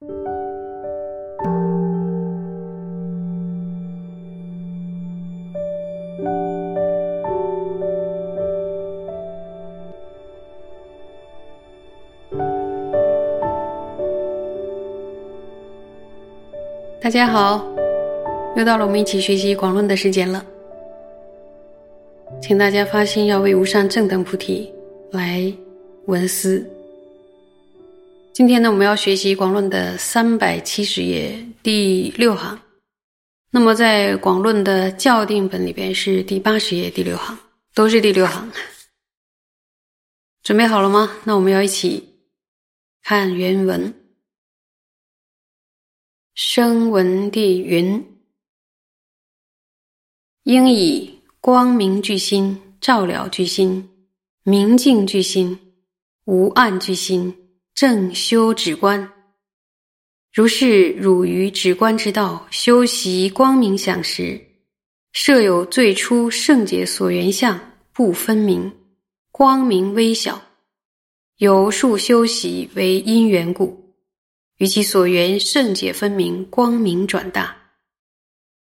[0.00, 0.06] 大
[17.10, 17.66] 家好，
[18.54, 20.46] 又到了我们一起学习广论的时间了。
[22.40, 24.72] 请大家发心，要为无上正等菩提
[25.10, 25.52] 来
[26.06, 26.64] 闻思。
[28.38, 32.56] 今天呢，我们要学习广论的三百七十页第六行。
[33.50, 37.36] 那么在广论的校订本里边是第八十页第六行，
[37.74, 38.48] 都是第六行。
[40.44, 41.16] 准备好了吗？
[41.24, 42.14] 那我们要一起
[43.02, 43.92] 看原文。
[46.36, 48.20] 声闻地云
[50.44, 53.90] ：“应以光明具心，照了具心，
[54.44, 55.58] 明镜具心，
[56.26, 57.34] 无暗具心，
[57.80, 59.08] 正修止观。
[60.34, 64.36] 如是汝于止观之道修习光明想时，
[65.12, 67.56] 设有最初圣解所缘相
[67.92, 68.68] 不分明，
[69.30, 70.42] 光明微小，
[71.36, 73.94] 由数修习为因缘故。”
[74.58, 77.54] 与其所缘圣解分明，光明转大；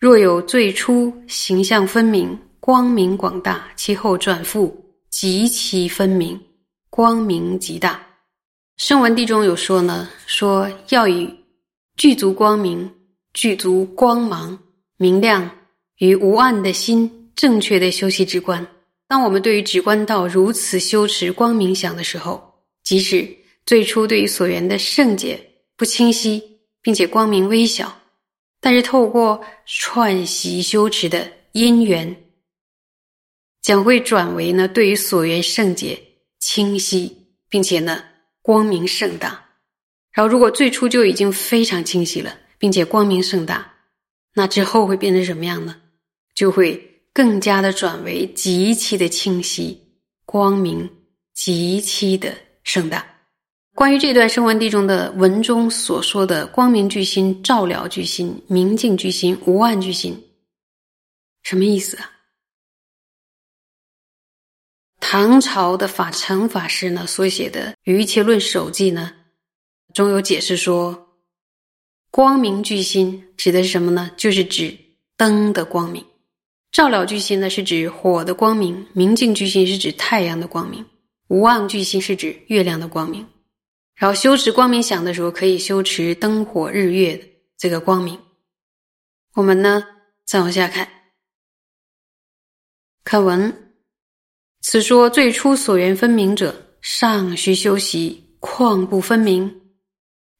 [0.00, 4.76] 若有最初形象分明，光明广大，其后转复
[5.10, 6.36] 极其分明，
[6.90, 8.02] 光明极大。
[8.76, 11.34] 声闻地中有说呢，说要以
[11.96, 12.90] 具足光明、
[13.32, 14.58] 具足光芒、
[14.98, 15.50] 明亮
[15.96, 18.64] 与无暗的心，正确的修习止观。
[19.08, 23.26] 当我们对于止观道如此修持光明想的时候，即使
[23.64, 25.40] 最初对于所缘的圣解。
[25.78, 26.42] 不清晰，
[26.80, 27.94] 并且光明微小，
[28.62, 32.16] 但是透过串习修持的因缘，
[33.60, 36.02] 将会转为呢对于所缘圣解
[36.38, 37.14] 清晰，
[37.50, 38.02] 并且呢
[38.46, 39.44] 光明盛大。
[40.12, 43.68] 然后，如果最初就已经非常清晰了，并且光明盛大，
[44.32, 45.74] 那之后会变成什么样呢？
[46.36, 46.80] 就会
[47.12, 49.76] 更加的转为极其的清晰，
[50.24, 50.88] 光明
[51.34, 53.04] 极其的盛大。
[53.74, 60.16] 关于这段声闻地中的文中所说的光明巨心、照了巨心、明镜巨心、无暗巨心，
[61.42, 62.12] 什么意思啊？
[65.08, 69.12] 唐朝的法成法师呢所写的《于切论手记》呢，
[69.94, 71.14] 中有解释说，
[72.10, 74.10] 光明具心指的是什么呢？
[74.16, 74.76] 就是指
[75.16, 76.02] 灯的光明；
[76.72, 80.82] 照了具心呢是指火的光明；明净具心是指太阳的光明；
[81.28, 83.24] 无暗具心是指月亮的光明。
[83.94, 87.24] 然后修持光明想的时候，可以修持灯火日月的
[87.56, 88.18] 这个光明。
[89.34, 89.86] 我们呢，
[90.24, 90.88] 再往下看，
[93.04, 93.65] 课文，
[94.68, 99.60] 此说最初所缘分明者，尚需修习，况不分明？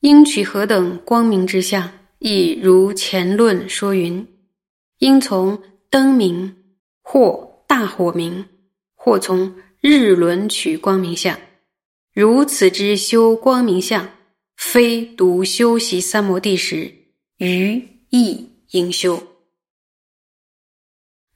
[0.00, 1.90] 应取何等光明之相？
[2.20, 4.26] 亦如前论说云：
[5.00, 6.56] 应从灯明，
[7.02, 8.46] 或大火明，
[8.94, 11.38] 或从日轮取光明相。
[12.14, 14.08] 如此之修光明相，
[14.56, 16.90] 非独修习三摩地时，
[17.36, 17.74] 余
[18.08, 19.22] 亦应修。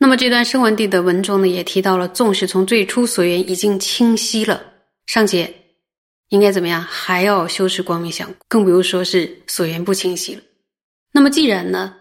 [0.00, 4.62] 那么这段声闻地的文中呢，也提到了，纵使从最初所缘已经清晰了，
[5.06, 5.52] 尚且
[6.28, 10.42] 应该怎么样，还要修持光明相，更不用说是所缘不清晰了。
[11.10, 11.96] 那么既然呢，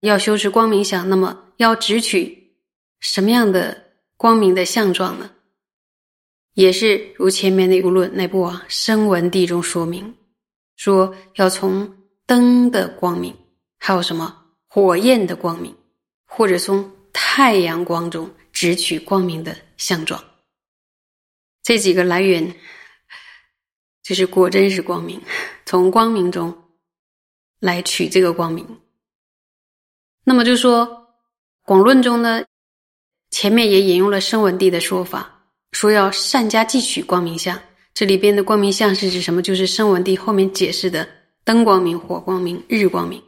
[0.00, 2.52] 要修持光明相，那么要直取
[2.98, 3.80] 什么样的
[4.16, 5.30] 光明的相状呢？
[6.54, 10.12] 也是如前面那个论那部啊声闻地中说明，
[10.74, 11.96] 说要从
[12.26, 13.32] 灯的光明，
[13.78, 14.34] 还有什么
[14.66, 15.72] 火焰的光明，
[16.24, 20.22] 或者从太阳光中直取光明的相状。
[21.62, 22.54] 这几个来源，
[24.02, 25.18] 就是果真是光明，
[25.64, 26.54] 从光明中
[27.58, 28.66] 来取这个光明。
[30.24, 31.08] 那么就说
[31.62, 32.44] 广论中呢，
[33.30, 35.32] 前面也引用了声闻地的说法。
[35.72, 37.58] 说要善加汲取光明相，
[37.94, 39.40] 这里边的光明相是指什么？
[39.40, 41.08] 就是声闻地后面解释的
[41.44, 43.22] 灯光明、火光明、日光明。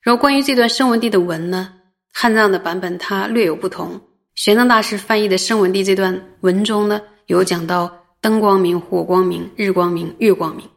[0.00, 1.81] 然后关于这段声闻地的文呢，
[2.12, 4.00] 汉藏的版本它略有不同。
[4.34, 10.68] 玄奘大师翻译的声闻地这段文中呢，有讲到灯光明、火光明、日光明、月光明，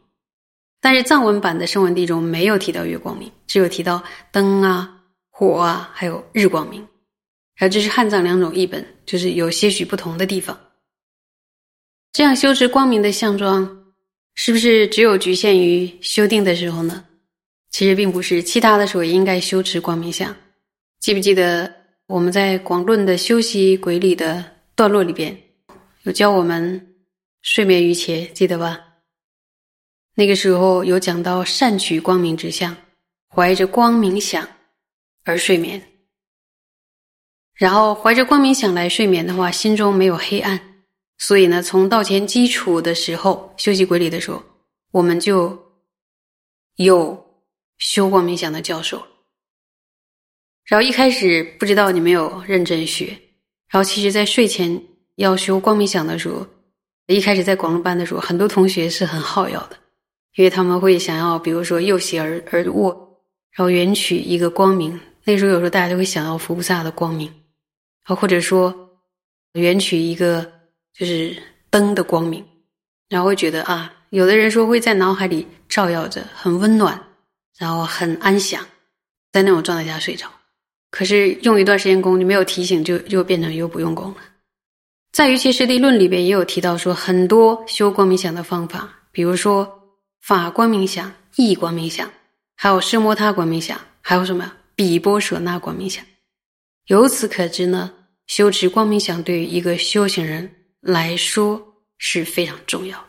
[0.80, 4.02] 但是藏文版的声闻地中没有提到月光明，只有提到
[4.32, 5.00] 灯啊、
[5.30, 6.86] 火啊，还有日光明。
[7.54, 10.58] 还有这是汉藏两种译本，就是有些许不同的地方。
[12.12, 13.84] 这样修持光明的相状，
[14.34, 17.04] 是不是只有局限于修定的时候呢？
[17.70, 20.34] 其实并不是，其他的时候也应该修持光明相。
[21.06, 21.72] 记不记得
[22.08, 24.44] 我们在广论的修习轨里的
[24.74, 25.40] 段落里边，
[26.02, 26.96] 有教我们
[27.42, 28.80] 睡眠于前，记得吧？
[30.16, 32.76] 那个时候有讲到善取光明之相，
[33.28, 34.48] 怀着光明想
[35.22, 35.80] 而睡眠。
[37.54, 40.60] 然后怀着光明想来睡眠的话，心中没有黑暗，
[41.18, 44.42] 所以呢，从道前基础的时候修习规律的时候，
[44.90, 45.56] 我们就
[46.74, 47.44] 有
[47.78, 49.00] 修光明想的教授。
[50.66, 53.06] 然后一开始不知道你没有认真学，
[53.70, 54.82] 然后其实，在睡前
[55.14, 56.44] 要修光明想的时候，
[57.06, 59.76] 一开始在广东班的时候，很多同学是很好要的，
[60.34, 62.92] 因为他们会想要，比如说右膝而而卧，
[63.52, 64.98] 然后圆取一个光明。
[65.28, 67.32] 那时候有时候大家都会想要佛菩萨的光明，
[68.04, 68.72] 啊，或者说
[69.54, 70.48] 圆取一个
[70.96, 71.36] 就是
[71.70, 72.44] 灯的光明，
[73.08, 77.00] 然后会觉得啊，有的人说会在脑海里照耀着，很温暖，
[77.56, 78.64] 然后很安详，
[79.32, 80.28] 在那种状态下睡着。
[80.96, 84.16] 可是用一段时间功，你没有提醒，就就变成又不用功了。
[85.12, 89.70] 在《于其实地论》里边也有提到说，很多修光明想的方法，比如说
[90.22, 92.10] 法光明想、意光明想，
[92.54, 96.02] 还有奢摩他光明想，还有什么比波舍那光明想。
[96.86, 97.92] 由此可知呢，
[98.26, 100.50] 修持光明想对于一个修行人
[100.80, 101.60] 来说
[101.98, 103.06] 是非常重要。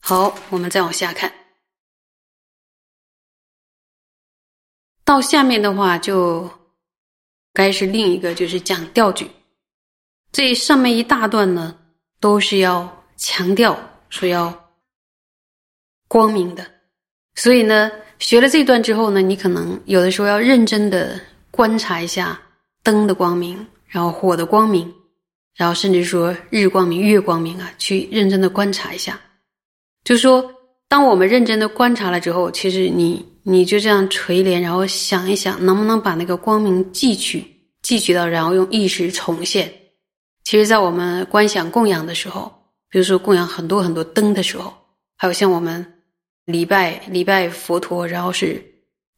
[0.00, 1.30] 好，我们再往下看。
[5.04, 6.61] 到下面的话就。
[7.52, 9.30] 该是另一个，就是讲调举。
[10.30, 11.76] 这上面一大段呢，
[12.18, 13.78] 都是要强调
[14.08, 14.52] 说要
[16.08, 16.66] 光明的。
[17.34, 21.20] 所以呢，学了这段之后呢，你可能有的时候要认真的
[21.50, 22.40] 观察一下
[22.82, 24.92] 灯的光明，然后火的光明，
[25.54, 29.20] 然后甚至说日光明、月光明啊，去认真的观察一下。
[30.04, 30.50] 就说，
[30.92, 33.24] 当我们认真的观察了之后，其实你。
[33.44, 37.44] 你就这样垂帘，然后想一想，能不能把那个光明记取、
[37.82, 39.68] 记取到，然后用意识重现。
[40.44, 42.52] 其实，在我们观想供养的时候，
[42.88, 44.72] 比如说供养很多很多灯的时候，
[45.16, 45.84] 还有像我们
[46.44, 48.64] 礼拜礼拜佛陀，然后是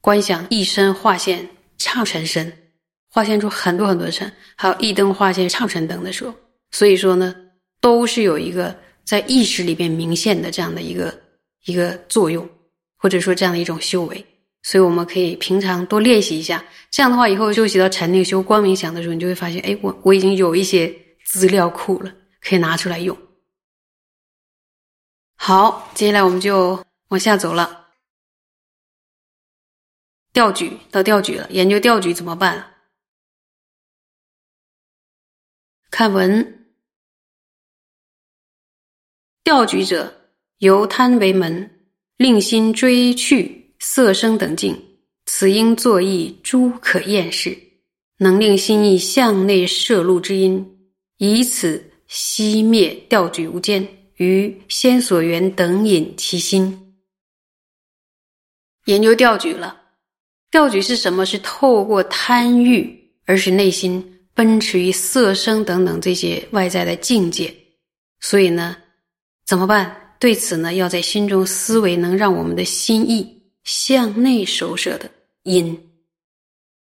[0.00, 1.46] 观想一身化现
[1.76, 2.50] 唱成身，
[3.10, 6.32] 化现出很多很多身，还有一灯化现唱成灯的时候，
[6.70, 7.34] 所以说呢，
[7.82, 8.74] 都是有一个
[9.04, 11.14] 在意识里边明现的这样的一个
[11.64, 12.48] 一个作用。
[12.96, 14.26] 或者说这样的一种修为，
[14.62, 16.64] 所以我们可以平常多练习一下。
[16.90, 20.88] 这样的话，以后修习到禅定、修光明想的时候，你就会发现，哎，我我已经有一些
[21.22, 23.14] 资料库了，可以拿出来用。
[25.34, 27.90] 好，接下来我们就往下走了。
[30.32, 32.74] 调举到调举了，研究调举怎么办？
[35.90, 36.66] 看文，
[39.42, 40.23] 调举者
[40.58, 41.70] 由贪为门。
[42.16, 44.80] 令心追去色声等境，
[45.26, 47.58] 此应作意诸可厌事，
[48.18, 50.64] 能令心意向内摄入之因，
[51.18, 53.84] 以此熄灭调举无间，
[54.18, 56.94] 于先所缘等引其心。
[58.84, 59.76] 研究调举了，
[60.52, 61.26] 调举是什么？
[61.26, 62.96] 是透过贪欲
[63.26, 67.52] 而使内心奔驰于色声等等这些外在的境界。
[68.20, 68.76] 所以呢，
[69.44, 70.03] 怎么办？
[70.24, 75.10] 对此呢，要在心中思维能让我们的心意向内收摄的
[75.42, 75.78] 因，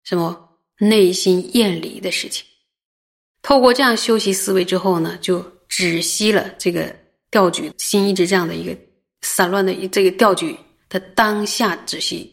[0.04, 2.46] 什么内心厌离的事情。
[3.42, 6.94] 透过这样修习思维之后呢，就止息了这个
[7.32, 8.78] 调举心一直这样的一个
[9.22, 10.54] 散乱的这个调举
[10.90, 12.30] 的当下止息，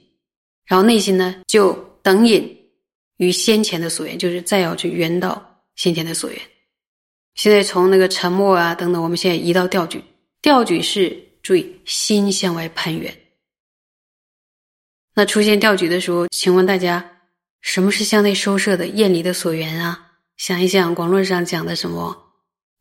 [0.67, 1.73] 然后内心呢就
[2.03, 2.59] 等引
[3.19, 6.41] 于先前的所缘，就是再要去圆到先前的所缘。
[7.37, 10.03] 现在从那个沉默啊等等，我们现在移到调举。
[10.41, 13.15] 调举是注意心向外攀援。
[15.15, 17.05] 那出现调举的时候，请问大家，
[17.61, 20.13] 什么是向内收摄的厌离的所缘啊？
[20.37, 22.17] 想一想，广论上讲的什么？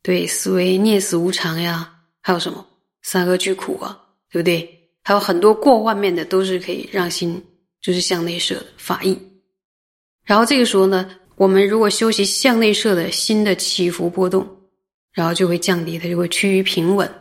[0.03, 2.65] 对，思维念死无常呀，还有什么
[3.01, 3.99] 三恶俱苦啊，
[4.31, 4.89] 对不对？
[5.03, 7.43] 还有很多过万面的，都是可以让心
[7.81, 9.17] 就是向内摄的法意。
[10.23, 14.47] 然后这个时候呢，我们如果修习向内摄的心的起伏波动，
[15.11, 17.11] 然后就会降低，它就会趋于平稳。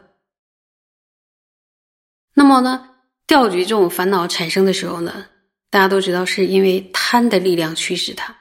[2.38, 2.86] 那么呢，
[3.26, 5.24] 钓鱼这种烦恼产生的时候呢，
[5.70, 8.36] 大家都知道是因为贪的力量驱使它，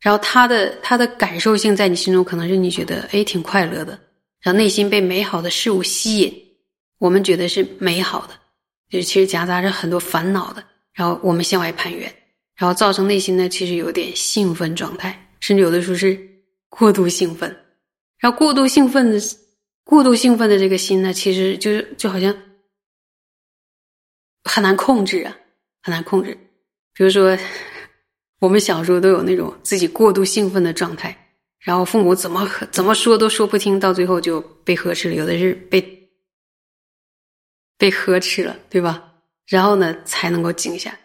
[0.00, 3.92] 然后它的它的感受性在你心中可能是你觉得哎挺快乐的，
[4.40, 6.34] 然后内心被美好的事物吸引，
[6.98, 8.32] 我们觉得是美好的，
[8.90, 10.64] 就是其实夹杂着很多烦恼的，
[10.94, 12.10] 然后我们向外攀援，
[12.56, 16.18] 然后造成内心呢其实有点兴奋状态，甚至有的时候是
[16.70, 17.54] 过度兴奋，
[18.18, 19.20] 然后过度兴奋的
[19.84, 22.34] 过度兴奋的这个心呢，其实就是就好像。
[24.46, 25.36] 很难控制啊，
[25.82, 26.36] 很难控制。
[26.94, 27.36] 比如说，
[28.38, 31.14] 我们小时候都有那种自己过度兴奋的状态，
[31.58, 35.14] 然后父母怎么怎么说都说不听，到最后就被呵斥了。
[35.14, 36.08] 有的是被
[37.76, 39.12] 被呵斥了，对吧？
[39.46, 40.96] 然后呢，才能够静下。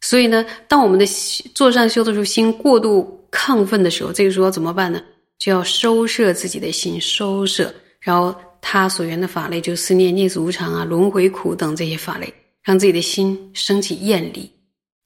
[0.00, 1.06] 所以呢，当我们的
[1.54, 5.02] 坐上修的时候，心过度亢奋的时候，这个时候怎么办呢？
[5.38, 12.32] 就要收摄自己的心，收摄，然后他所缘的法类，就思念、念死无常啊、轮回苦等这些法类，
[12.64, 14.50] 让自己的心升起厌离，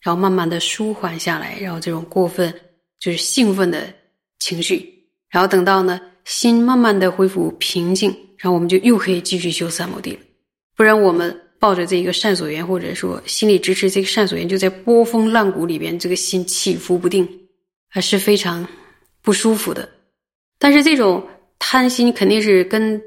[0.01, 2.55] 然后慢慢的舒缓下来，然后这种过分
[3.01, 3.93] 就是兴奋的
[4.39, 10.21] 情绪，然后等到呢，心慢慢的恢复平静，然后我们就又可以继续修三摩地了。
[10.77, 17.29] 不然我们抱着这个善所缘，或者说心里支持这个善所缘，就在波峰浪谷里边，这个心起伏不定，
[17.89, 18.65] 还是非常
[19.21, 19.89] 不舒服的。
[20.61, 21.27] 但是这种
[21.59, 23.03] 贪心肯定是跟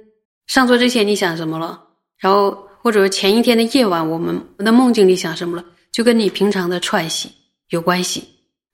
[0.48, 1.81] 上座之前你想什么了，
[2.20, 7.31] 然后或者说前一天的夜晚我们的梦境里想什么了，就跟你平常的串习
[7.69, 8.23] 有关系。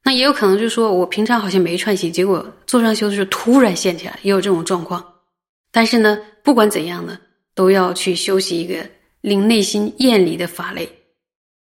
[0.04, 5.04] 那也有可能就是说我平常好像没串习，结果坐上修的时候突然现起来，也有这种状况。
[5.72, 7.20] 但是呢，不管怎样呢。
[7.58, 8.88] 都要去修习一个
[9.22, 10.88] 令内心厌离的法类，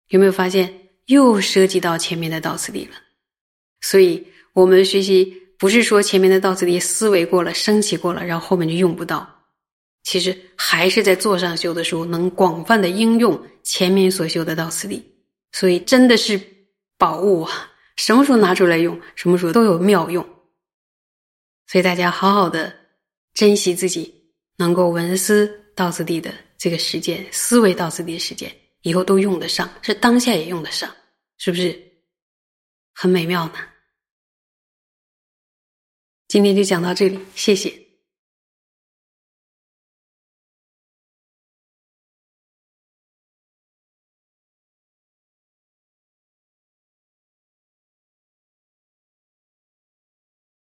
[0.09, 0.73] 有没有发现
[1.05, 2.93] 又涉及到前面的道次第了？
[3.83, 9.42] 所以，我们学习不是说前面的道次第思维过了、升起过了，然后后面就用不到。
[10.03, 15.03] 其实还是在座上修的时候，能广泛的应用前面所修的道次第。
[15.53, 16.41] 所以，真的是
[16.97, 17.71] 宝物啊！
[17.97, 20.23] 什么时候拿出来用，什么时候都有妙用。
[21.67, 22.75] 所以，大家好好的
[23.35, 24.13] 珍惜自己，
[24.57, 25.59] 能够闻思。
[25.75, 30.95] 道次第的这个时间，思维道次第的时间，以后都用得上，是当下也用得上，
[31.39, 31.75] 是不是
[32.93, 33.55] 很美妙呢？
[36.29, 37.82] 今天就讲到这里，谢谢。